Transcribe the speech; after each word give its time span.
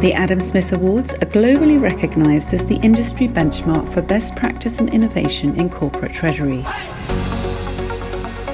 The 0.00 0.14
Adam 0.14 0.40
Smith 0.40 0.72
Awards 0.72 1.12
are 1.12 1.26
globally 1.26 1.78
recognised 1.78 2.54
as 2.54 2.64
the 2.64 2.76
industry 2.76 3.28
benchmark 3.28 3.92
for 3.92 4.00
best 4.00 4.34
practice 4.34 4.78
and 4.78 4.88
innovation 4.88 5.54
in 5.60 5.68
corporate 5.68 6.14
treasury. 6.14 6.64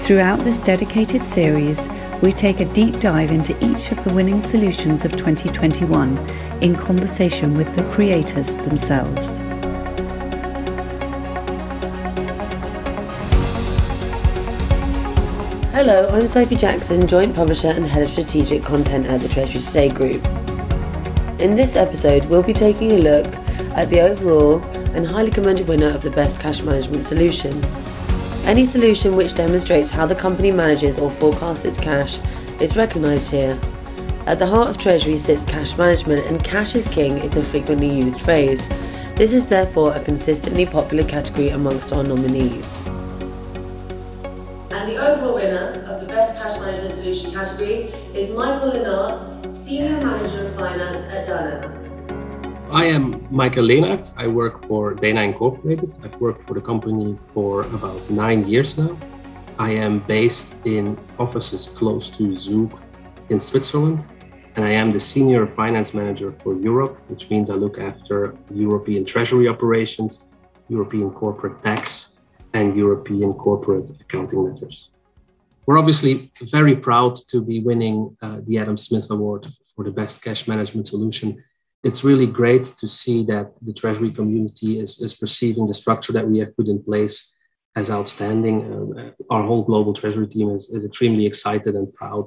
Throughout 0.01 0.43
this 0.43 0.59
dedicated 0.59 1.25
series, 1.25 1.89
we 2.21 2.33
take 2.33 2.59
a 2.59 2.65
deep 2.65 2.99
dive 2.99 3.31
into 3.31 3.57
each 3.65 3.93
of 3.93 4.03
the 4.03 4.13
winning 4.13 4.41
solutions 4.41 5.05
of 5.05 5.13
2021 5.13 6.19
in 6.63 6.75
conversation 6.75 7.55
with 7.55 7.73
the 7.77 7.85
creators 7.93 8.57
themselves. 8.57 9.39
Hello, 15.73 16.09
I'm 16.09 16.27
Sophie 16.27 16.57
Jackson, 16.57 17.07
Joint 17.07 17.37
Publisher 17.37 17.69
and 17.69 17.87
Head 17.87 18.03
of 18.03 18.11
Strategic 18.11 18.65
Content 18.65 19.07
at 19.07 19.21
the 19.21 19.29
Treasury 19.29 19.61
Today 19.61 19.89
Group. 19.91 20.27
In 21.39 21.55
this 21.55 21.77
episode, 21.77 22.25
we'll 22.25 22.43
be 22.43 22.55
taking 22.55 22.93
a 22.93 22.97
look 22.97 23.27
at 23.77 23.91
the 23.91 24.01
overall 24.01 24.63
and 24.95 25.07
highly 25.07 25.31
commended 25.31 25.69
winner 25.69 25.91
of 25.91 26.01
the 26.01 26.11
Best 26.11 26.41
Cash 26.41 26.63
Management 26.63 27.05
Solution. 27.05 27.63
Any 28.47 28.65
solution 28.65 29.17
which 29.17 29.35
demonstrates 29.35 29.91
how 29.91 30.07
the 30.07 30.15
company 30.15 30.51
manages 30.51 30.99
or 30.99 31.11
forecasts 31.11 31.67
its 31.67 31.79
cash 31.79 32.21
is 32.59 32.75
recognised 32.75 33.29
here. 33.29 33.61
At 34.27 34.39
the 34.39 34.47
heart 34.47 34.71
of 34.71 34.79
Treasury 34.79 35.19
sits 35.19 35.45
cash 35.45 35.77
management, 35.77 36.25
and 36.27 36.43
cash 36.43 36.75
is 36.75 36.89
king 36.89 37.19
is 37.19 37.37
a 37.37 37.43
frequently 37.43 37.91
used 37.95 38.23
phrase. 38.23 38.67
This 39.15 39.35
is 39.35 39.47
therefore 39.47 39.95
a 39.95 40.01
consistently 40.01 40.65
popular 40.65 41.07
category 41.07 41.51
amongst 41.51 41.93
our 41.93 42.03
nominees. 42.03 42.87
And 44.71 44.91
the 44.91 44.97
overall 44.97 45.35
winner 45.35 45.85
of 45.87 46.01
the 46.01 46.07
Best 46.07 46.41
Cash 46.41 46.59
Management 46.61 46.95
Solution 46.95 47.31
category 47.31 47.93
is 48.15 48.35
Michael 48.35 48.71
Lennart, 48.71 49.36
Senior 49.67 49.99
Manager 49.99 50.47
of 50.47 50.55
Finance 50.55 51.13
at 51.13 51.27
Dana. 51.27 51.59
I 52.71 52.85
am 52.85 53.27
Michael 53.35 53.65
Leenaert. 53.65 54.13
I 54.17 54.29
work 54.29 54.65
for 54.69 54.95
Dana 54.95 55.23
Incorporated. 55.23 55.93
I've 56.05 56.15
worked 56.21 56.47
for 56.47 56.55
the 56.55 56.61
company 56.61 57.19
for 57.35 57.63
about 57.63 58.09
nine 58.09 58.47
years 58.47 58.79
now. 58.79 58.97
I 59.59 59.73
am 59.73 59.99
based 60.07 60.55
in 60.65 60.97
offices 61.19 61.67
close 61.67 62.17
to 62.17 62.37
Zug 62.37 62.81
in 63.29 63.41
Switzerland, 63.41 64.05
and 64.55 64.65
I 64.65 64.71
am 64.71 64.93
the 64.93 65.01
Senior 65.01 65.49
Finance 65.49 65.95
Manager 65.95 66.31
for 66.45 66.55
Europe, 66.55 67.01
which 67.09 67.29
means 67.29 67.51
I 67.51 67.55
look 67.55 67.77
after 67.77 68.37
European 68.55 69.05
Treasury 69.05 69.49
operations, 69.49 70.27
European 70.69 71.11
corporate 71.11 71.61
tax, 71.65 72.13
and 72.55 72.77
European 72.77 73.35
corporate 73.35 73.91
accounting 74.01 74.45
matters. 74.49 74.91
We're 75.67 75.79
obviously 75.79 76.33
very 76.43 76.77
proud 76.77 77.17
to 77.31 77.43
be 77.43 77.59
winning 77.59 78.17
uh, 78.23 78.39
the 78.47 78.59
Adam 78.59 78.77
Smith 78.77 79.11
Award 79.11 79.47
for 79.75 79.85
the 79.85 79.91
best 79.91 80.23
cash 80.23 80.47
management 80.47 80.87
solution. 80.87 81.35
It's 81.83 82.05
really 82.05 82.27
great 82.27 82.67
to 82.81 82.89
see 82.89 83.25
that 83.25 83.53
the 83.61 83.75
Treasury 83.75 84.11
community 84.11 84.79
is, 84.79 85.01
is 85.01 85.15
perceiving 85.15 85.67
the 85.67 85.75
structure 85.75 86.13
that 86.13 86.29
we 86.29 86.39
have 86.39 86.57
put 86.57 86.69
in 86.69 86.83
place 86.85 87.35
as 87.75 87.91
outstanding. 87.91 88.57
Uh, 88.97 89.11
our 89.29 89.43
whole 89.43 89.65
global 89.65 89.93
Treasury 89.93 90.29
team 90.29 90.51
is, 90.51 90.71
is 90.71 90.85
extremely 90.85 91.27
excited 91.27 91.75
and 91.75 91.93
proud 91.95 92.27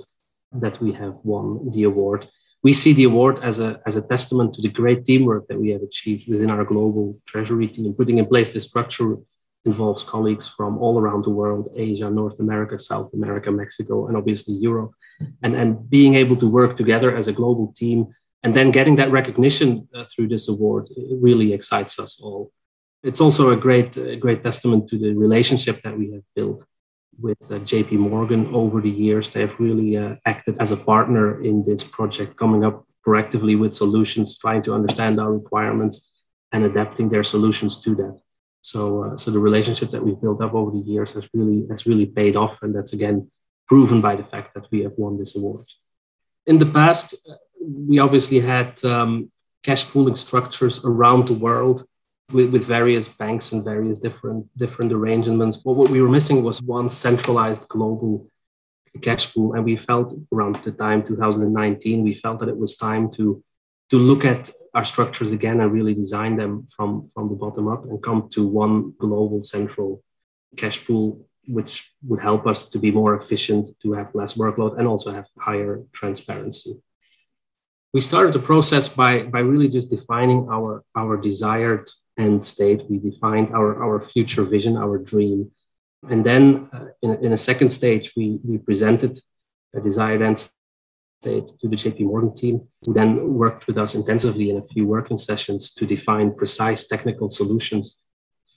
that 0.52 0.82
we 0.82 0.92
have 0.92 1.16
won 1.24 1.72
the 1.72 1.84
award. 1.84 2.28
We 2.62 2.74
see 2.74 2.92
the 2.92 3.06
award 3.06 3.40
as 3.42 3.60
a, 3.60 3.80
as 3.86 3.96
a 3.96 4.02
testament 4.02 4.54
to 4.56 4.62
the 4.62 4.68
great 4.68 5.06
teamwork 5.06 5.48
that 5.48 5.60
we 5.60 5.70
have 5.70 5.82
achieved 5.82 6.30
within 6.30 6.50
our 6.50 6.66
global 6.66 7.16
Treasury 7.26 7.68
team, 7.68 7.94
putting 7.94 8.18
in 8.18 8.26
place 8.26 8.52
the 8.52 8.60
structure 8.60 9.16
involves 9.66 10.04
colleagues 10.04 10.48
from 10.48 10.78
all 10.78 11.00
around 11.00 11.26
the 11.26 11.30
world 11.30 11.70
Asia, 11.76 12.10
North 12.10 12.40
America, 12.40 12.80
South 12.80 13.14
America, 13.14 13.52
Mexico, 13.52 14.08
and 14.08 14.16
obviously 14.16 14.56
Europe. 14.56 14.92
And, 15.44 15.54
and 15.54 15.90
being 15.90 16.16
able 16.16 16.38
to 16.38 16.48
work 16.48 16.78
together 16.78 17.16
as 17.16 17.28
a 17.28 17.34
global 17.34 17.74
team 17.76 18.08
and 18.44 18.56
then 18.56 18.72
getting 18.72 18.96
that 18.98 19.12
recognition 19.12 19.90
uh, 19.94 20.06
through 20.06 20.30
this 20.30 20.48
award 20.48 20.88
really 21.22 21.52
excites 21.52 22.00
us 22.00 22.20
all. 22.22 22.52
It's 23.04 23.22
also 23.22 23.52
a 23.52 23.58
great, 23.58 23.98
uh, 23.98 24.16
great 24.16 24.44
testament 24.44 24.90
to 24.90 24.98
the 24.98 25.14
relationship 25.14 25.82
that 25.84 25.98
we 25.98 26.12
have 26.14 26.24
built 26.36 26.64
with 27.20 27.42
uh, 27.52 27.60
JP 27.60 27.92
Morgan 28.00 28.46
over 28.54 28.80
the 28.80 28.90
years. 28.90 29.30
They 29.30 29.42
have 29.42 29.60
really 29.60 29.98
uh, 29.98 30.16
acted 30.26 30.58
as 30.60 30.72
a 30.72 30.78
partner 30.78 31.44
in 31.44 31.66
this 31.66 31.84
project, 31.84 32.38
coming 32.38 32.64
up 32.64 32.86
proactively 33.06 33.60
with 33.60 33.74
solutions, 33.74 34.38
trying 34.38 34.64
to 34.64 34.74
understand 34.74 35.20
our 35.20 35.34
requirements 35.34 36.10
and 36.52 36.64
adapting 36.64 37.10
their 37.10 37.24
solutions 37.24 37.82
to 37.82 37.96
that. 37.96 38.20
So, 38.72 39.04
uh, 39.04 39.18
so 39.18 39.32
the 39.32 39.40
relationship 39.40 39.90
that 39.92 40.04
we've 40.06 40.22
built 40.22 40.42
up 40.42 40.54
over 40.54 40.72
the 40.72 40.86
years 40.94 41.14
has 41.14 41.28
really 41.34 41.66
has 41.72 41.88
really 41.88 42.06
paid 42.06 42.36
off, 42.36 42.62
and 42.62 42.72
that's 42.76 42.94
again 42.94 43.18
proven 43.68 44.00
by 44.00 44.16
the 44.16 44.28
fact 44.34 44.54
that 44.54 44.66
we 44.72 44.80
have 44.86 44.96
won 44.98 45.18
this 45.18 45.36
award. 45.36 45.66
In 46.46 46.58
the 46.60 46.72
past, 46.80 47.16
we 47.90 47.98
obviously 48.00 48.40
had 48.40 48.84
um, 48.86 49.32
cash 49.64 49.84
pooling 49.92 50.16
structures 50.16 50.84
around 50.84 51.28
the 51.28 51.40
world 51.46 51.84
with, 52.32 52.50
with 52.52 52.64
various 52.66 53.08
banks 53.10 53.52
and 53.54 53.64
various 53.64 54.00
different 54.00 54.42
different 54.64 54.92
arrangements. 54.94 55.58
But 55.66 55.74
what 55.74 55.90
we 55.90 56.02
were 56.04 56.16
missing 56.18 56.44
was 56.44 56.62
one 56.62 56.90
centralized 56.92 57.68
global 57.70 58.30
cash 59.02 59.34
pool, 59.34 59.54
and 59.54 59.66
we 59.66 59.78
felt 59.78 60.14
around 60.32 60.60
the 60.64 60.72
time 60.72 61.04
2019, 61.04 62.04
we 62.04 62.14
felt 62.14 62.40
that 62.40 62.50
it 62.50 62.58
was 62.58 62.78
time 62.78 63.12
to 63.14 63.44
to 63.90 63.98
look 63.98 64.26
at 64.26 64.52
our 64.74 64.86
structures 64.86 65.32
again 65.32 65.60
and 65.60 65.72
really 65.72 65.94
design 65.94 66.38
them 66.38 66.68
from, 66.76 67.10
from 67.14 67.30
the 67.30 67.36
bottom 67.36 67.68
up 67.68 67.86
and 67.86 68.02
come 68.04 68.30
to 68.32 68.48
one 68.48 68.94
global 69.00 69.44
central 69.44 70.04
cash 70.58 70.86
pool, 70.86 71.26
which 71.48 71.90
would 72.08 72.20
help 72.20 72.46
us 72.46 72.70
to 72.70 72.80
be 72.80 72.92
more 72.92 73.16
efficient, 73.16 73.70
to 73.82 73.94
have 73.94 74.14
less 74.14 74.38
workload, 74.38 74.78
and 74.78 74.88
also 74.88 75.12
have 75.12 75.26
higher 75.38 75.82
transparency. 75.94 76.74
We 77.94 78.02
started 78.02 78.34
the 78.34 78.40
process 78.40 78.88
by, 78.88 79.24
by 79.24 79.40
really 79.40 79.68
just 79.68 79.90
defining 79.90 80.48
our, 80.52 80.84
our 80.96 81.18
desired 81.18 81.90
end 82.20 82.46
state. 82.46 82.84
We 82.88 83.00
defined 83.00 83.50
our, 83.56 83.84
our 83.84 84.06
future 84.06 84.44
vision, 84.44 84.78
our 84.78 85.00
dream. 85.00 85.52
And 86.08 86.24
then 86.24 86.70
uh, 86.72 86.86
in, 87.02 87.26
in 87.26 87.34
a 87.34 87.38
second 87.38 87.72
stage, 87.72 88.14
we, 88.16 88.40
we 88.44 88.60
presented 88.60 89.20
a 89.76 89.82
desired 89.82 90.22
end 90.22 90.48
to 91.24 91.68
the 91.68 91.76
JP 91.76 92.02
Morgan 92.02 92.36
team, 92.36 92.68
who 92.84 92.94
then 92.94 93.34
worked 93.34 93.68
with 93.68 93.78
us 93.78 93.96
intensively 93.96 94.50
in 94.50 94.58
a 94.58 94.68
few 94.68 94.86
working 94.86 95.18
sessions 95.18 95.74
to 95.74 95.86
define 95.86 96.34
precise 96.34 96.88
technical 96.88 97.30
solutions 97.30 98.00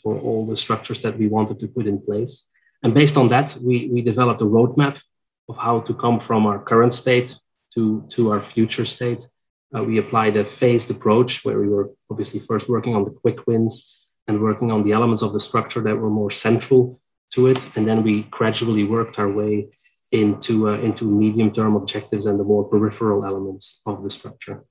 for 0.02 0.18
all 0.18 0.46
the 0.46 0.56
structures 0.56 1.02
that 1.02 1.18
we 1.18 1.28
wanted 1.28 1.58
to 1.60 1.68
put 1.68 1.86
in 1.86 2.00
place. 2.00 2.46
And 2.82 2.94
based 2.94 3.16
on 3.16 3.28
that, 3.28 3.56
we, 3.60 3.88
we 3.92 4.02
developed 4.02 4.42
a 4.42 4.44
roadmap 4.44 5.00
of 5.48 5.56
how 5.56 5.80
to 5.80 5.94
come 5.94 6.20
from 6.20 6.46
our 6.46 6.58
current 6.58 6.94
state 6.94 7.36
to, 7.74 8.06
to 8.10 8.32
our 8.32 8.44
future 8.44 8.86
state. 8.86 9.26
Uh, 9.74 9.82
we 9.82 9.98
applied 9.98 10.36
a 10.36 10.44
phased 10.44 10.90
approach 10.90 11.44
where 11.44 11.58
we 11.58 11.68
were 11.68 11.90
obviously 12.10 12.40
first 12.40 12.68
working 12.68 12.94
on 12.94 13.04
the 13.04 13.10
quick 13.10 13.46
wins 13.46 14.08
and 14.28 14.40
working 14.40 14.70
on 14.70 14.82
the 14.82 14.92
elements 14.92 15.22
of 15.22 15.32
the 15.32 15.40
structure 15.40 15.80
that 15.80 15.96
were 15.96 16.10
more 16.10 16.30
central 16.30 17.00
to 17.32 17.46
it. 17.46 17.76
And 17.76 17.86
then 17.86 18.02
we 18.02 18.22
gradually 18.24 18.84
worked 18.84 19.18
our 19.18 19.32
way 19.32 19.68
into, 20.12 20.68
uh, 20.68 20.76
into 20.76 21.04
medium-term 21.04 21.74
objectives 21.74 22.26
and 22.26 22.38
the 22.38 22.44
more 22.44 22.68
peripheral 22.68 23.24
elements 23.24 23.80
of 23.86 24.04
the 24.04 24.10
structure. 24.10 24.64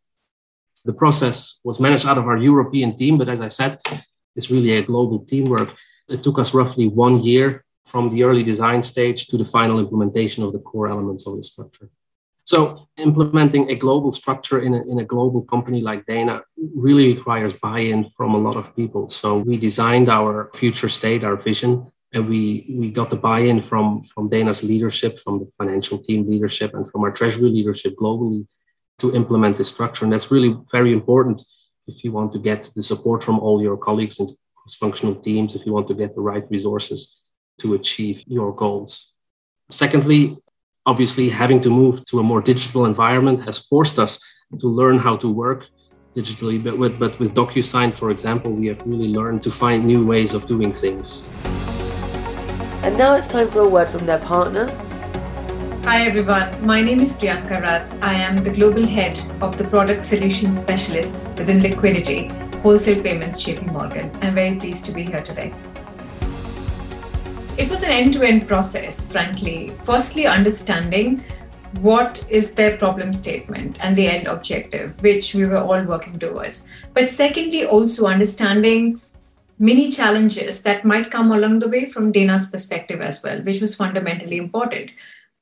The 0.86 0.94
process 0.94 1.60
was 1.64 1.80
managed 1.80 2.08
out 2.08 2.18
of 2.18 2.26
our 2.26 2.38
European 2.38 2.96
team, 2.98 3.18
but 3.18 3.30
as 3.30 3.42
I 3.42 3.50
said, 3.50 3.80
it's 4.36 4.50
really 4.50 4.74
a 4.78 4.84
global 4.84 5.20
teamwork. 5.26 5.70
It 6.10 6.24
took 6.24 6.40
us 6.40 6.54
roughly 6.54 6.88
one 6.88 7.20
year 7.20 7.64
from 7.86 8.10
the 8.10 8.24
early 8.24 8.44
design 8.44 8.84
stage 8.84 9.28
to 9.28 9.38
the 9.38 9.46
final 9.46 9.80
implementation 9.80 10.44
of 10.44 10.54
the 10.54 10.60
core 10.60 10.88
elements 10.88 11.28
of 11.28 11.38
the 11.38 11.44
structure. 11.44 11.90
So 12.46 12.88
implementing 12.98 13.70
a 13.70 13.76
global 13.76 14.12
structure 14.12 14.62
in 14.62 14.74
a, 14.74 14.82
in 14.92 15.00
a 15.00 15.06
global 15.06 15.42
company 15.44 15.82
like 15.82 16.06
Dana 16.06 16.42
really 16.76 17.14
requires 17.16 17.54
buy-in 17.56 18.10
from 18.18 18.34
a 18.34 18.38
lot 18.38 18.58
of 18.58 18.76
people. 18.76 19.10
So 19.10 19.38
we 19.38 19.58
designed 19.58 20.10
our 20.10 20.52
future 20.56 20.90
state, 20.90 21.24
our 21.24 21.38
vision, 21.38 21.92
and 22.14 22.28
we 22.28 22.66
we 22.78 22.92
got 22.92 23.10
the 23.10 23.16
buy-in 23.16 23.62
from 23.62 24.04
from 24.04 24.30
Dana's 24.30 24.64
leadership, 24.64 25.20
from 25.20 25.40
the 25.40 25.50
financial 25.58 25.98
team 25.98 26.30
leadership, 26.30 26.74
and 26.74 26.90
from 26.92 27.02
our 27.04 27.12
treasury 27.12 27.50
leadership 27.50 27.96
globally 27.96 28.48
to 29.00 29.16
implement 29.16 29.58
this 29.58 29.70
structure. 29.70 30.06
And 30.06 30.14
that's 30.14 30.32
really 30.32 30.56
very 30.72 30.92
important 30.92 31.42
if 31.88 32.04
you 32.04 32.12
want 32.12 32.32
to 32.34 32.40
get 32.40 32.70
the 32.76 32.84
support 32.84 33.24
from 33.24 33.40
all 33.40 33.62
your 33.62 33.78
colleagues 33.78 34.20
and 34.20 34.30
functional 34.80 35.16
teams, 35.16 35.56
if 35.56 35.66
you 35.66 35.74
want 35.74 35.88
to 35.88 35.94
get 35.94 36.16
the 36.16 36.22
right 36.22 36.46
resources 36.50 37.18
to 37.60 37.74
achieve 37.74 38.24
your 38.28 38.54
goals. 38.54 39.12
Secondly, 39.70 40.38
obviously, 40.86 41.30
having 41.30 41.60
to 41.62 41.70
move 41.70 42.06
to 42.06 42.20
a 42.20 42.24
more 42.24 42.42
digital 42.42 42.86
environment 42.86 43.44
has 43.44 43.58
forced 43.60 43.98
us 44.00 44.20
to 44.60 44.68
learn 44.68 45.00
how 45.00 45.18
to 45.18 45.30
work 45.30 45.66
digitally. 46.16 46.64
But 46.64 46.78
with, 46.78 47.00
but 47.00 47.18
with 47.20 47.34
DocuSign, 47.34 47.96
for 47.96 48.12
example, 48.12 48.52
we 48.52 48.68
have 48.68 48.80
really 48.86 49.14
learned 49.14 49.44
to 49.44 49.52
find 49.52 49.86
new 49.86 50.06
ways 50.06 50.34
of 50.34 50.46
doing 50.48 50.74
things. 50.74 51.28
And 52.84 52.98
now 52.98 53.14
it's 53.14 53.28
time 53.28 53.48
for 53.48 53.60
a 53.60 53.70
word 53.70 53.90
from 53.90 54.08
their 54.08 54.18
partner. 54.18 54.66
Hi 55.84 56.02
everyone, 56.08 56.66
my 56.66 56.82
name 56.82 57.00
is 57.00 57.14
Priyanka 57.14 57.62
Rath. 57.62 57.88
I 58.02 58.16
am 58.16 58.44
the 58.44 58.50
global 58.50 58.84
head 58.84 59.22
of 59.40 59.56
the 59.56 59.66
product 59.66 60.04
solution 60.04 60.52
specialists 60.52 61.38
within 61.38 61.62
liquidity, 61.62 62.30
wholesale 62.64 63.04
payments, 63.04 63.46
JP 63.46 63.72
Morgan. 63.72 64.10
I'm 64.24 64.34
very 64.34 64.58
pleased 64.58 64.88
to 64.88 64.94
be 64.94 65.04
here 65.04 65.22
today. 65.22 65.54
It 67.56 67.70
was 67.70 67.84
an 67.84 67.92
end 67.92 68.14
to 68.14 68.28
end 68.28 68.48
process, 68.48 69.12
frankly. 69.12 69.72
Firstly, 69.84 70.26
understanding 70.26 71.24
what 71.82 72.26
is 72.32 72.56
their 72.56 72.78
problem 72.78 73.14
statement 73.14 73.78
and 73.82 73.96
the 73.96 74.08
end 74.08 74.26
objective, 74.26 75.00
which 75.04 75.36
we 75.36 75.46
were 75.46 75.58
all 75.58 75.84
working 75.84 76.18
towards. 76.18 76.68
But 76.96 77.12
secondly, 77.12 77.64
also 77.64 78.08
understanding 78.08 79.02
many 79.60 79.92
challenges 79.92 80.64
that 80.64 80.86
might 80.86 81.12
come 81.12 81.32
along 81.32 81.60
the 81.60 81.70
way 81.70 81.86
from 81.86 82.12
Dana's 82.12 82.50
perspective 82.50 83.02
as 83.02 83.24
well, 83.24 83.42
which 83.42 83.62
was 83.62 83.76
fundamentally 83.76 84.38
important. 84.38 84.92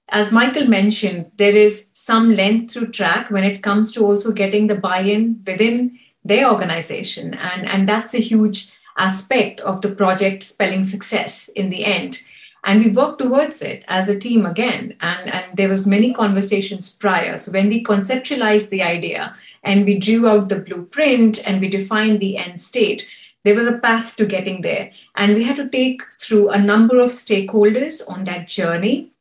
As 0.09 0.31
Michael 0.31 0.67
mentioned, 0.67 1.31
there 1.37 1.55
is 1.55 1.89
some 1.93 2.33
length 2.33 2.73
through 2.73 2.91
track 2.91 3.29
when 3.29 3.43
it 3.43 3.61
comes 3.61 3.91
to 3.93 4.05
also 4.05 4.31
getting 4.31 4.67
the 4.67 4.75
buy 4.75 5.01
in 5.01 5.43
within 5.45 5.99
their 6.23 6.51
organization. 6.51 7.35
And, 7.35 7.67
and 7.67 7.87
that's 7.87 8.13
a 8.13 8.19
huge 8.19 8.71
aspect 8.97 9.59
of 9.61 9.81
the 9.81 9.93
project 9.95 10.43
spelling 10.43 10.83
success 10.83 11.47
in 11.49 11.69
the 11.69 11.85
end 11.85 12.19
and 12.63 12.83
we 12.83 12.91
worked 12.91 13.19
towards 13.19 13.61
it 13.61 13.83
as 13.87 14.09
a 14.09 14.19
team 14.19 14.45
again 14.45 14.95
and, 15.01 15.33
and 15.33 15.57
there 15.57 15.69
was 15.69 15.87
many 15.87 16.13
conversations 16.13 16.93
prior 16.93 17.37
so 17.37 17.51
when 17.51 17.69
we 17.69 17.83
conceptualized 17.83 18.69
the 18.69 18.83
idea 18.83 19.35
and 19.63 19.85
we 19.85 19.97
drew 19.97 20.27
out 20.27 20.49
the 20.49 20.59
blueprint 20.59 21.45
and 21.47 21.61
we 21.61 21.69
defined 21.69 22.19
the 22.19 22.37
end 22.37 22.59
state 22.59 23.09
there 23.43 23.55
was 23.55 23.67
a 23.67 23.79
path 23.79 24.15
to 24.17 24.25
getting 24.25 24.61
there 24.61 24.91
and 25.15 25.35
we 25.35 25.43
had 25.43 25.55
to 25.55 25.69
take 25.69 26.01
through 26.19 26.49
a 26.49 26.59
number 26.59 26.99
of 26.99 27.09
stakeholders 27.09 28.01
on 28.09 28.23
that 28.25 28.47
journey 28.47 29.11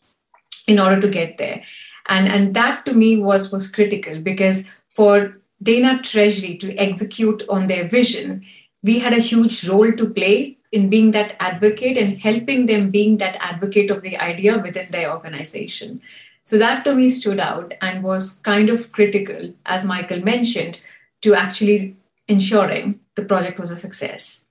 in 0.66 0.78
order 0.78 1.00
to 1.00 1.08
get 1.08 1.38
there 1.38 1.62
and 2.06 2.28
and 2.28 2.54
that 2.54 2.84
to 2.84 2.92
me 2.92 3.16
was 3.16 3.52
was 3.52 3.70
critical 3.70 4.20
because 4.20 4.72
for 4.88 5.36
dana 5.62 6.00
treasury 6.02 6.56
to 6.56 6.74
execute 6.76 7.42
on 7.48 7.66
their 7.66 7.88
vision 7.88 8.44
we 8.82 8.98
had 8.98 9.12
a 9.12 9.26
huge 9.30 9.68
role 9.68 9.92
to 9.92 10.08
play 10.10 10.58
in 10.72 10.90
being 10.90 11.12
that 11.12 11.36
advocate 11.40 11.96
and 11.96 12.18
helping 12.18 12.66
them 12.66 12.90
being 12.90 13.18
that 13.18 13.36
advocate 13.40 13.90
of 13.90 14.02
the 14.02 14.16
idea 14.18 14.58
within 14.58 14.90
their 14.90 15.12
organization. 15.12 16.00
So 16.44 16.58
that 16.58 16.84
to 16.84 16.94
me 16.94 17.08
stood 17.10 17.40
out 17.40 17.74
and 17.80 18.02
was 18.02 18.38
kind 18.40 18.68
of 18.68 18.92
critical, 18.92 19.54
as 19.66 19.84
Michael 19.84 20.20
mentioned, 20.20 20.80
to 21.22 21.34
actually 21.34 21.96
ensuring 22.28 23.00
the 23.14 23.24
project 23.24 23.58
was 23.58 23.70
a 23.70 23.76
success. 23.76 24.48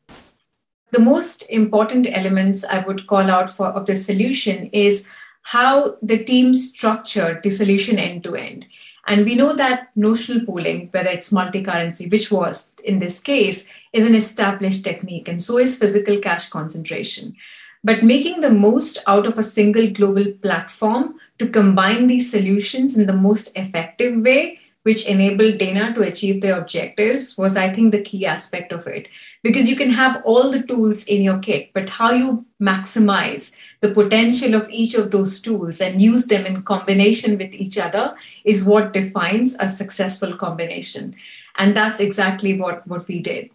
The 0.92 1.00
most 1.00 1.50
important 1.52 2.08
elements 2.12 2.66
I 2.66 2.80
would 2.80 3.08
call 3.08 3.30
out 3.30 3.50
for 3.50 3.68
of 3.68 3.86
the 3.86 3.96
solution 3.96 4.70
is 4.72 5.10
how 5.44 5.98
the 6.02 6.24
team 6.24 6.54
structured 6.54 7.44
the 7.44 7.50
solution 7.50 7.98
end 8.00 8.24
to 8.24 8.36
end. 8.36 8.66
And 9.08 9.24
we 9.24 9.36
know 9.36 9.56
that 9.56 9.90
notional 9.96 10.46
pooling, 10.46 10.90
whether 10.92 11.10
it's 11.10 11.32
multi 11.32 11.64
currency, 11.64 12.10
which 12.10 12.30
was 12.30 12.74
in 12.84 13.00
this 13.00 13.22
case, 13.22 13.72
is 13.94 14.06
an 14.06 14.16
established 14.16 14.84
technique, 14.84 15.30
and 15.30 15.42
so 15.42 15.58
is 15.58 15.80
physical 15.80 16.20
cash 16.20 16.50
concentration. 16.50 17.36
But 17.84 18.04
making 18.04 18.42
the 18.42 18.50
most 18.50 19.00
out 19.08 19.26
of 19.26 19.38
a 19.38 19.44
single 19.44 19.90
global 19.90 20.26
platform 20.42 21.16
to 21.40 21.48
combine 21.48 22.08
these 22.08 22.30
solutions 22.30 22.98
in 22.98 23.08
the 23.08 23.14
most 23.14 23.58
effective 23.58 24.22
way, 24.22 24.60
which 24.88 25.06
enabled 25.06 25.57
Dana 25.57 25.94
to 25.94 26.01
achieve 26.01 26.39
their 26.39 26.57
objectives, 26.57 27.38
was, 27.38 27.57
I 27.57 27.74
think, 27.74 27.92
the 27.92 28.01
key 28.01 28.25
aspect 28.25 28.72
of 28.72 28.88
it. 28.88 29.10
Because 29.44 29.68
you 29.68 29.75
can 29.75 29.92
have 29.92 30.22
all 30.24 30.50
the 30.50 30.63
tools 30.63 31.04
in 31.04 31.22
your 31.22 31.39
kit, 31.39 31.72
but 31.74 31.89
how 31.89 32.12
you 32.12 32.45
maximize 32.62 33.57
the 33.81 33.94
potential 33.94 34.56
of 34.56 34.69
each 34.69 34.94
of 34.94 35.12
those 35.12 35.42
tools 35.42 35.81
and 35.81 36.01
use 36.01 36.28
them 36.28 36.45
in 36.45 36.63
combination 36.63 37.38
with 37.38 37.54
each 37.54 37.78
other 37.78 38.16
is 38.45 38.63
what 38.63 38.94
defines 38.94 39.57
a 39.60 39.68
successful 39.68 40.38
combination. 40.38 41.18
And 41.57 41.75
that's 41.75 42.00
exactly 42.00 42.57
what, 42.57 42.88
what 42.88 43.10
we 43.10 43.19
did. 43.19 43.50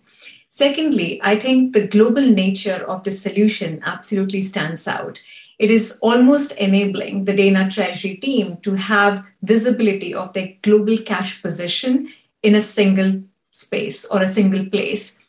Secondly, 0.51 1.19
I 1.25 1.37
think 1.39 1.73
the 1.73 1.89
global 1.89 2.27
nature 2.27 2.85
of 2.87 3.05
the 3.05 3.13
solution 3.13 3.81
absolutely 3.87 4.43
stands 4.43 4.87
out. 4.87 5.23
It 5.59 5.71
is 5.71 5.99
almost 6.03 6.59
enabling 6.59 7.25
the 7.25 7.35
Dana 7.35 7.71
Treasury 7.71 8.17
team 8.17 8.57
to 8.59 8.75
have 8.75 9.25
visibility 9.43 10.15
of 10.15 10.33
their 10.33 10.55
global 10.63 10.97
cash 10.99 11.41
position 11.43 12.13
in 12.43 12.55
a 12.55 12.61
single 12.61 13.23
space 13.51 14.05
or 14.05 14.23
a 14.23 14.29
single 14.29 14.67
place, 14.67 15.21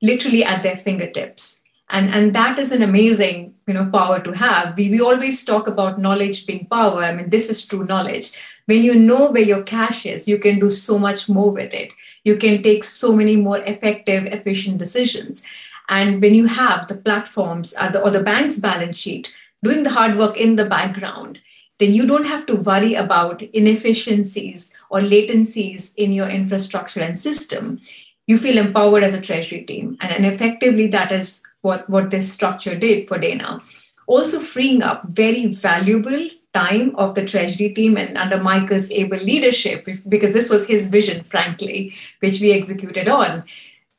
literally 0.00 0.44
at 0.44 0.62
their 0.62 0.76
fingertips. 0.76 1.64
And, 1.90 2.08
and 2.10 2.34
that 2.34 2.58
is 2.58 2.72
an 2.72 2.82
amazing 2.82 3.54
you 3.66 3.74
know, 3.74 3.90
power 3.90 4.18
to 4.20 4.32
have. 4.32 4.76
We, 4.76 4.88
we 4.88 5.00
always 5.00 5.44
talk 5.44 5.66
about 5.68 6.00
knowledge 6.00 6.46
being 6.46 6.66
power. 6.66 7.04
I 7.04 7.12
mean, 7.12 7.28
this 7.28 7.50
is 7.50 7.66
true 7.66 7.84
knowledge. 7.84 8.32
When 8.66 8.82
you 8.82 8.94
know 8.94 9.30
where 9.30 9.42
your 9.42 9.62
cash 9.62 10.06
is, 10.06 10.26
you 10.26 10.38
can 10.38 10.58
do 10.58 10.70
so 10.70 10.98
much 10.98 11.28
more 11.28 11.50
with 11.50 11.74
it 11.74 11.92
you 12.24 12.36
can 12.36 12.62
take 12.62 12.84
so 12.84 13.14
many 13.14 13.36
more 13.36 13.58
effective, 13.58 14.26
efficient 14.26 14.78
decisions. 14.78 15.44
And 15.88 16.22
when 16.22 16.34
you 16.34 16.46
have 16.46 16.86
the 16.86 16.96
platforms 16.96 17.74
or 17.80 17.90
the, 17.90 18.02
or 18.02 18.10
the 18.10 18.22
bank's 18.22 18.58
balance 18.58 18.98
sheet 18.98 19.34
doing 19.62 19.82
the 19.82 19.90
hard 19.90 20.16
work 20.16 20.36
in 20.36 20.56
the 20.56 20.64
background, 20.64 21.40
then 21.78 21.94
you 21.94 22.06
don't 22.06 22.26
have 22.26 22.46
to 22.46 22.56
worry 22.56 22.94
about 22.94 23.42
inefficiencies 23.42 24.72
or 24.90 25.00
latencies 25.00 25.92
in 25.96 26.12
your 26.12 26.28
infrastructure 26.28 27.00
and 27.00 27.18
system. 27.18 27.80
You 28.26 28.38
feel 28.38 28.58
empowered 28.58 29.02
as 29.02 29.14
a 29.14 29.20
treasury 29.20 29.62
team. 29.62 29.96
And, 30.00 30.12
and 30.12 30.26
effectively, 30.26 30.86
that 30.88 31.10
is 31.10 31.42
what, 31.62 31.88
what 31.90 32.10
this 32.10 32.32
structure 32.32 32.76
did 32.76 33.08
for 33.08 33.18
Dana. 33.18 33.60
Also, 34.06 34.38
freeing 34.38 34.82
up 34.82 35.08
very 35.08 35.46
valuable 35.46 36.28
time 36.54 36.94
of 36.96 37.14
the 37.14 37.24
treasury 37.24 37.70
team 37.70 37.96
and 37.96 38.18
under 38.18 38.40
Michael's 38.40 38.90
able 38.90 39.16
leadership, 39.16 39.88
because 40.08 40.34
this 40.34 40.50
was 40.50 40.68
his 40.68 40.88
vision, 40.88 41.24
frankly, 41.24 41.94
which 42.20 42.40
we 42.40 42.52
executed 42.52 43.08
on, 43.08 43.44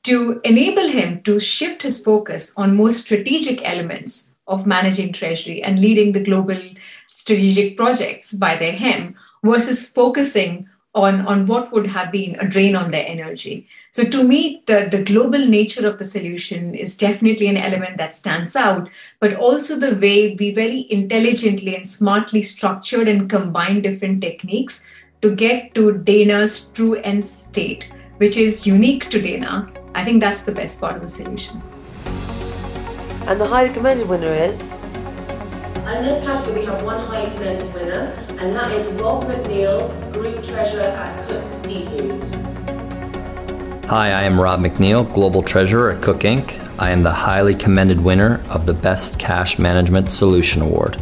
to 0.03 0.39
enable 0.43 0.87
him 0.87 1.21
to 1.23 1.39
shift 1.39 1.81
his 1.81 2.03
focus 2.03 2.53
on 2.55 2.75
more 2.75 2.91
strategic 2.91 3.67
elements 3.67 4.32
of 4.47 4.67
managing 4.67 5.13
treasury 5.13 5.61
and 5.63 5.79
leading 5.79 6.11
the 6.11 6.23
global 6.23 6.59
strategic 7.07 7.77
projects 7.77 8.33
by 8.33 8.55
their 8.55 8.73
hem 8.73 9.15
versus 9.43 9.91
focusing 9.91 10.67
on, 10.95 11.21
on 11.21 11.45
what 11.47 11.71
would 11.71 11.87
have 11.87 12.11
been 12.11 12.35
a 12.39 12.47
drain 12.47 12.75
on 12.75 12.91
their 12.91 13.07
energy. 13.07 13.67
So, 13.91 14.03
to 14.03 14.23
me, 14.23 14.61
the, 14.67 14.87
the 14.91 15.03
global 15.03 15.39
nature 15.39 15.87
of 15.87 15.97
the 15.97 16.05
solution 16.05 16.75
is 16.75 16.95
definitely 16.95 17.47
an 17.47 17.57
element 17.57 17.97
that 17.97 18.13
stands 18.13 18.55
out, 18.55 18.89
but 19.19 19.33
also 19.33 19.75
the 19.75 19.95
way 19.95 20.35
we 20.35 20.53
very 20.53 20.85
intelligently 20.91 21.75
and 21.75 21.87
smartly 21.87 22.41
structured 22.41 23.07
and 23.07 23.29
combined 23.29 23.83
different 23.83 24.21
techniques 24.21 24.85
to 25.21 25.35
get 25.35 25.73
to 25.73 25.97
Dana's 25.97 26.71
true 26.71 26.95
end 26.95 27.25
state, 27.25 27.91
which 28.17 28.37
is 28.37 28.67
unique 28.67 29.09
to 29.09 29.21
Dana. 29.21 29.71
I 29.95 30.03
think 30.03 30.21
that's 30.21 30.43
the 30.43 30.51
best 30.51 30.79
part 30.79 30.95
of 30.95 31.01
the 31.01 31.09
solution. 31.09 31.61
And 33.27 33.39
the 33.39 33.45
highly 33.47 33.73
commended 33.73 34.07
winner 34.07 34.33
is 34.33 34.77
in 36.03 36.09
this 36.09 36.25
category, 36.25 36.59
we 36.59 36.65
have 36.65 36.83
one 36.83 36.99
highly 37.07 37.31
commended 37.33 37.73
winner, 37.73 38.13
and 38.27 38.53
that 38.53 38.71
is 38.71 38.87
Rob 38.99 39.23
McNeil, 39.23 40.11
Group 40.11 40.43
Treasurer 40.43 40.81
at 40.81 41.27
Cooke 41.27 41.57
Seafood. 41.57 42.23
Hi, 43.85 44.11
I 44.11 44.23
am 44.23 44.37
Rob 44.37 44.59
McNeil, 44.59 45.11
Global 45.13 45.41
Treasurer 45.41 45.91
at 45.91 46.01
Cooke 46.01 46.21
Inc. 46.21 46.59
I 46.77 46.89
am 46.89 47.03
the 47.03 47.13
highly 47.13 47.55
commended 47.55 48.01
winner 48.01 48.41
of 48.49 48.65
the 48.65 48.73
Best 48.73 49.17
Cash 49.17 49.57
Management 49.57 50.09
Solution 50.09 50.61
Award. 50.61 51.01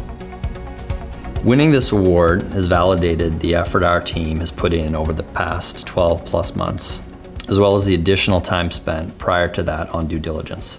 Winning 1.42 1.72
this 1.72 1.90
award 1.90 2.42
has 2.52 2.68
validated 2.68 3.40
the 3.40 3.56
effort 3.56 3.82
our 3.82 4.00
team 4.00 4.38
has 4.38 4.52
put 4.52 4.72
in 4.72 4.94
over 4.94 5.12
the 5.12 5.24
past 5.24 5.86
12 5.88 6.24
plus 6.24 6.54
months, 6.54 7.02
as 7.48 7.58
well 7.58 7.74
as 7.74 7.86
the 7.86 7.94
additional 7.94 8.40
time 8.40 8.70
spent 8.70 9.18
prior 9.18 9.48
to 9.48 9.64
that 9.64 9.88
on 9.88 10.06
due 10.06 10.20
diligence. 10.20 10.78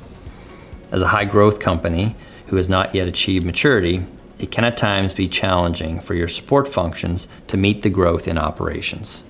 As 0.94 1.02
a 1.02 1.08
high 1.08 1.26
growth 1.26 1.60
company, 1.60 2.16
who 2.48 2.56
has 2.58 2.70
not 2.70 2.94
yet 2.94 3.08
achieved 3.08 3.48
maturity, 3.48 4.06
it 4.38 4.52
can 4.52 4.64
at 4.64 4.78
times 4.78 5.12
be 5.12 5.28
challenging 5.28 6.00
for 6.00 6.14
your 6.14 6.28
support 6.28 6.68
functions 6.68 7.28
to 7.48 7.58
meet 7.58 7.82
the 7.82 7.90
growth 7.90 8.28
in 8.28 8.38
operations. 8.38 9.24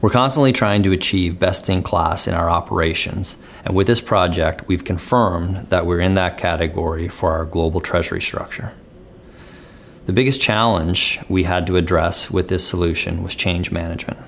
We're 0.00 0.10
constantly 0.10 0.52
trying 0.52 0.82
to 0.82 0.90
achieve 0.90 1.38
best 1.38 1.70
in 1.70 1.84
class 1.84 2.26
in 2.26 2.34
our 2.34 2.50
operations, 2.50 3.36
and 3.64 3.76
with 3.76 3.86
this 3.86 4.00
project, 4.00 4.66
we've 4.66 4.82
confirmed 4.82 5.68
that 5.68 5.86
we're 5.86 6.00
in 6.00 6.14
that 6.14 6.36
category 6.36 7.06
for 7.06 7.30
our 7.30 7.44
global 7.44 7.80
treasury 7.80 8.20
structure. 8.20 8.74
The 10.06 10.12
biggest 10.12 10.40
challenge 10.40 11.20
we 11.28 11.44
had 11.44 11.68
to 11.68 11.76
address 11.76 12.28
with 12.28 12.48
this 12.48 12.66
solution 12.66 13.22
was 13.22 13.36
change 13.36 13.70
management. 13.70 14.18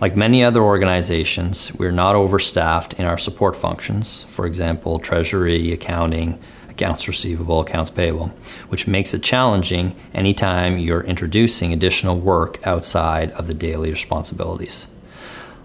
Like 0.00 0.14
many 0.14 0.44
other 0.44 0.62
organizations, 0.62 1.74
we're 1.74 1.90
not 1.90 2.14
overstaffed 2.14 2.94
in 3.00 3.04
our 3.04 3.18
support 3.18 3.56
functions, 3.56 4.26
for 4.30 4.46
example, 4.46 5.00
treasury, 5.00 5.72
accounting, 5.72 6.38
accounts 6.68 7.08
receivable, 7.08 7.60
accounts 7.60 7.90
payable, 7.90 8.28
which 8.68 8.86
makes 8.86 9.12
it 9.12 9.24
challenging 9.24 9.96
anytime 10.14 10.78
you're 10.78 11.02
introducing 11.02 11.72
additional 11.72 12.16
work 12.16 12.64
outside 12.64 13.32
of 13.32 13.48
the 13.48 13.54
daily 13.54 13.90
responsibilities. 13.90 14.86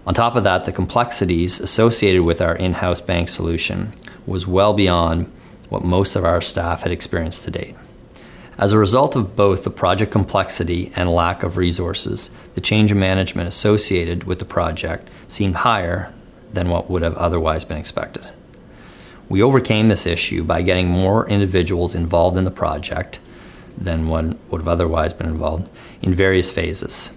On 0.04 0.12
top 0.12 0.34
of 0.34 0.42
that, 0.42 0.64
the 0.64 0.72
complexities 0.72 1.60
associated 1.60 2.22
with 2.22 2.40
our 2.40 2.56
in 2.56 2.72
house 2.72 3.00
bank 3.00 3.28
solution 3.28 3.92
was 4.26 4.48
well 4.48 4.74
beyond 4.74 5.30
what 5.68 5.84
most 5.84 6.16
of 6.16 6.24
our 6.24 6.40
staff 6.40 6.82
had 6.82 6.90
experienced 6.90 7.44
to 7.44 7.52
date. 7.52 7.76
As 8.56 8.72
a 8.72 8.78
result 8.78 9.16
of 9.16 9.34
both 9.36 9.64
the 9.64 9.70
project 9.70 10.12
complexity 10.12 10.92
and 10.94 11.12
lack 11.12 11.42
of 11.42 11.56
resources, 11.56 12.30
the 12.54 12.60
change 12.60 12.92
in 12.92 12.98
management 12.98 13.48
associated 13.48 14.24
with 14.24 14.38
the 14.38 14.44
project 14.44 15.08
seemed 15.26 15.56
higher 15.56 16.12
than 16.52 16.68
what 16.68 16.88
would 16.88 17.02
have 17.02 17.16
otherwise 17.16 17.64
been 17.64 17.78
expected. 17.78 18.28
We 19.28 19.42
overcame 19.42 19.88
this 19.88 20.06
issue 20.06 20.44
by 20.44 20.62
getting 20.62 20.88
more 20.88 21.28
individuals 21.28 21.94
involved 21.94 22.36
in 22.36 22.44
the 22.44 22.50
project, 22.50 23.18
than 23.76 24.08
one 24.08 24.38
would 24.50 24.60
have 24.60 24.68
otherwise 24.68 25.12
been 25.12 25.26
involved 25.26 25.68
in 26.02 26.14
various 26.14 26.50
phases. 26.50 27.12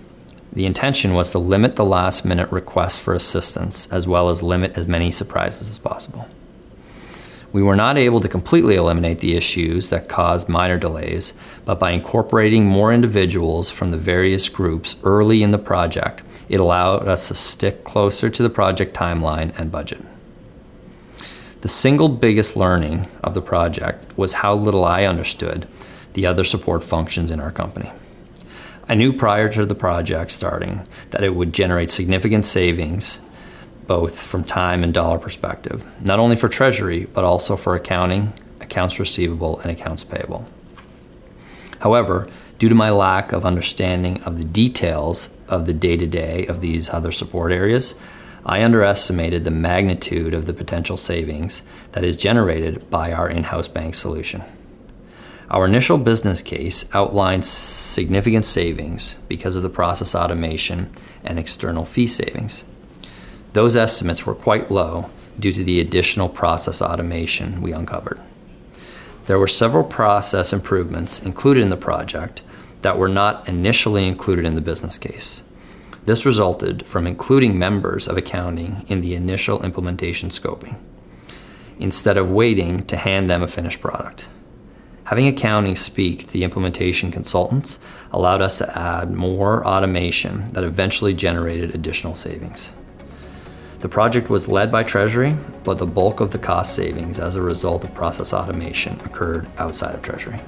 The 0.53 0.65
intention 0.65 1.13
was 1.13 1.32
to 1.32 1.39
limit 1.39 1.75
the 1.75 1.86
last 1.86 2.25
minute 2.25 2.51
requests 2.51 2.98
for 2.98 3.13
assistance 3.13 3.88
as 3.91 4.08
well 4.08 4.29
as 4.29 4.41
limit 4.41 4.77
as 4.77 4.88
many 4.88 5.12
surprises 5.12 5.70
as 5.70 5.77
possible. 5.77 6.27
We 7.58 7.64
were 7.64 7.76
not 7.76 7.98
able 7.98 8.20
to 8.20 8.30
completely 8.30 8.76
eliminate 8.76 9.18
the 9.18 9.36
issues 9.36 9.90
that 9.90 10.08
caused 10.08 10.48
minor 10.48 10.78
delays, 10.78 11.34
but 11.66 11.80
by 11.80 11.90
incorporating 11.90 12.68
more 12.68 12.94
individuals 12.94 13.72
from 13.72 13.90
the 13.90 13.98
various 13.98 14.48
groups 14.48 14.96
early 15.04 15.42
in 15.42 15.50
the 15.50 15.58
project, 15.58 16.22
it 16.50 16.60
allowed 16.60 17.08
us 17.08 17.30
to 17.30 17.34
stick 17.34 17.84
closer 17.84 18.30
to 18.30 18.44
the 18.44 18.50
project 18.52 18.96
timeline 18.96 19.58
and 19.58 19.72
budget. 19.72 20.06
The 21.62 21.68
single 21.68 22.10
biggest 22.10 22.56
learning 22.56 23.08
of 23.24 23.34
the 23.34 23.42
project 23.42 24.16
was 24.16 24.34
how 24.34 24.54
little 24.54 24.86
I 24.86 25.06
understood 25.06 25.68
the 26.14 26.28
other 26.28 26.44
support 26.44 26.84
functions 26.84 27.32
in 27.32 27.40
our 27.40 27.52
company. 27.52 27.92
I 28.88 28.94
knew 28.94 29.12
prior 29.12 29.50
to 29.54 29.66
the 29.66 29.74
project 29.74 30.30
starting 30.30 30.86
that 31.10 31.24
it 31.24 31.34
would 31.34 31.54
generate 31.54 31.90
significant 31.90 32.46
savings 32.46 33.20
both 33.88 34.20
from 34.20 34.44
time 34.44 34.84
and 34.84 34.94
dollar 34.94 35.17
perspective, 35.17 35.86
not 36.01 36.20
only 36.20 36.36
for 36.36 36.50
treasury, 36.50 37.06
but 37.13 37.24
also 37.24 37.56
for 37.56 37.75
accounting, 37.75 38.34
accounts 38.60 39.00
receivable, 39.00 39.60
and 39.60 39.72
accounts 39.72 40.03
payable. 40.03 40.46
However, 41.79 42.27
due 42.60 42.70
to 42.70 42.75
my 42.75 42.89
lack 42.89 43.32
of 43.32 43.46
understanding 43.46 44.22
of 44.24 44.38
the 44.38 44.44
details 44.44 45.36
of 45.48 45.65
the 45.65 45.74
day 45.74 45.96
to 45.96 46.08
day 46.08 46.46
of 46.48 46.62
these 46.62 46.89
other 46.89 47.12
support 47.12 47.51
areas, 47.51 47.96
I 48.46 48.63
underestimated 48.63 49.44
the 49.44 49.51
magnitude 49.51 50.34
of 50.34 50.46
the 50.46 50.53
potential 50.53 50.98
savings 50.98 51.63
that 51.91 52.03
is 52.03 52.15
generated 52.15 52.89
by 52.89 53.12
our 53.12 53.29
in 53.29 53.44
house 53.44 53.67
bank 53.67 53.94
solution. 53.94 54.44
Our 55.50 55.65
initial 55.65 55.98
business 55.98 56.41
case 56.41 56.94
outlines 56.94 57.48
significant 57.48 58.44
savings 58.44 59.15
because 59.29 59.56
of 59.56 59.63
the 59.63 59.70
process 59.70 60.13
automation 60.13 60.89
and 61.24 61.39
external 61.39 61.86
fee 61.86 62.08
savings. 62.08 62.63
Those 63.58 63.76
estimates 63.76 64.24
were 64.24 64.36
quite 64.36 64.70
low 64.70 65.10
due 65.40 65.52
to 65.52 65.64
the 65.64 65.80
additional 65.80 66.30
process 66.30 66.80
automation 66.80 67.60
we 67.60 67.72
uncovered. 67.72 68.20
There 69.26 69.40
were 69.40 69.48
several 69.48 69.84
process 69.84 70.54
improvements 70.54 71.24
included 71.24 71.64
in 71.64 71.72
the 71.72 71.76
project 71.76 72.44
that 72.84 73.00
were 73.00 73.10
not 73.10 73.50
initially 73.50 74.08
included 74.08 74.46
in 74.46 74.54
the 74.54 74.62
business 74.62 75.00
case. 75.00 75.42
This 76.06 76.24
resulted 76.24 76.86
from 76.86 77.08
including 77.08 77.58
members 77.58 78.08
of 78.08 78.16
accounting 78.16 78.86
in 78.90 79.02
the 79.02 79.16
initial 79.16 79.66
implementation 79.66 80.30
scoping, 80.30 80.76
instead 81.80 82.16
of 82.16 82.30
waiting 82.30 82.86
to 82.86 82.96
hand 82.96 83.28
them 83.28 83.42
a 83.42 83.48
finished 83.48 83.82
product. 83.82 84.28
Having 85.06 85.30
accounting 85.30 85.76
speak 85.76 86.28
to 86.28 86.34
the 86.34 86.44
implementation 86.44 87.12
consultants 87.12 87.80
allowed 88.12 88.44
us 88.44 88.60
to 88.60 88.78
add 88.78 89.12
more 89.12 89.66
automation 89.66 90.48
that 90.50 90.64
eventually 90.64 91.16
generated 91.16 91.74
additional 91.74 92.14
savings. 92.14 92.74
The 93.79 93.89
project 93.89 94.31
was 94.31 94.48
led 94.48 94.72
by 94.72 94.81
Treasury, 94.81 95.36
but 95.63 95.77
the 95.77 95.86
bulk 95.86 96.19
of 96.19 96.31
the 96.31 96.39
cost 96.39 96.74
savings 96.74 97.19
as 97.19 97.36
a 97.36 97.41
result 97.43 97.84
of 97.84 97.93
process 97.93 98.34
automation 98.34 99.00
occurred 99.01 99.48
outside 99.60 99.93
of 99.93 100.01
Treasury. 100.01 100.41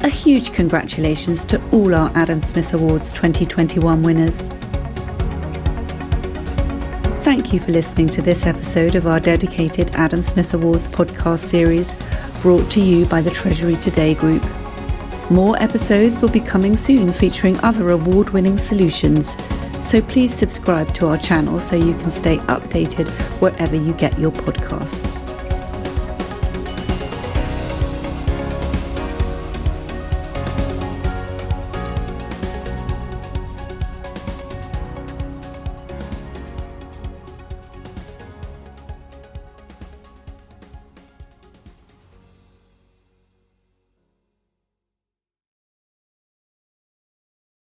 A 0.00 0.08
huge 0.08 0.52
congratulations 0.52 1.44
to 1.44 1.62
all 1.70 1.94
our 1.94 2.10
Adam 2.16 2.40
Smith 2.40 2.74
Awards 2.74 3.12
2021 3.12 4.02
winners. 4.02 4.48
Thank 7.22 7.52
you 7.52 7.60
for 7.60 7.70
listening 7.70 8.08
to 8.08 8.20
this 8.20 8.44
episode 8.44 8.96
of 8.96 9.06
our 9.06 9.20
dedicated 9.20 9.92
Adam 9.92 10.22
Smith 10.22 10.54
Awards 10.54 10.88
podcast 10.88 11.38
series 11.38 11.94
brought 12.42 12.68
to 12.72 12.80
you 12.80 13.06
by 13.06 13.22
the 13.22 13.30
Treasury 13.30 13.76
Today 13.76 14.14
Group. 14.14 14.44
More 15.30 15.56
episodes 15.62 16.18
will 16.18 16.28
be 16.30 16.40
coming 16.40 16.76
soon 16.76 17.12
featuring 17.12 17.58
other 17.60 17.90
award 17.90 18.30
winning 18.30 18.58
solutions 18.58 19.36
so 19.84 20.00
please 20.00 20.34
subscribe 20.34 20.92
to 20.94 21.06
our 21.06 21.18
channel 21.18 21.60
so 21.60 21.76
you 21.76 21.94
can 21.94 22.10
stay 22.10 22.38
updated 22.38 23.08
wherever 23.40 23.76
you 23.76 23.92
get 23.92 24.18
your 24.18 24.32
podcasts. 24.32 25.43